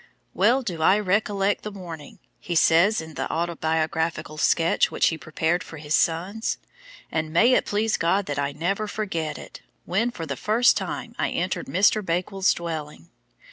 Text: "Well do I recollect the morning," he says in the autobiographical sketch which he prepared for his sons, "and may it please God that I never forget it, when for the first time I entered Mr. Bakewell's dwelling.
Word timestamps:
"Well 0.33 0.63
do 0.63 0.81
I 0.81 0.97
recollect 0.97 1.61
the 1.63 1.69
morning," 1.71 2.17
he 2.39 2.55
says 2.55 3.01
in 3.01 3.13
the 3.13 3.31
autobiographical 3.31 4.39
sketch 4.39 4.89
which 4.89 5.09
he 5.09 5.15
prepared 5.19 5.61
for 5.63 5.77
his 5.77 5.93
sons, 5.93 6.57
"and 7.11 7.31
may 7.31 7.53
it 7.53 7.67
please 7.67 7.97
God 7.97 8.25
that 8.25 8.39
I 8.39 8.51
never 8.51 8.87
forget 8.87 9.37
it, 9.37 9.61
when 9.85 10.09
for 10.09 10.25
the 10.25 10.35
first 10.35 10.75
time 10.75 11.13
I 11.19 11.29
entered 11.29 11.67
Mr. 11.67 12.03
Bakewell's 12.03 12.51
dwelling. 12.55 13.09